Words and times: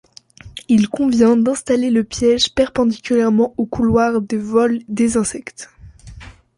Il 0.67 0.89
convient 0.89 1.37
d'installer 1.37 1.91
le 1.91 2.03
piège 2.03 2.55
perpendiculairement 2.55 3.53
aux 3.57 3.67
couloirs 3.67 4.19
de 4.19 4.35
vols 4.35 4.79
des 4.87 5.15
insectes. 5.15 5.69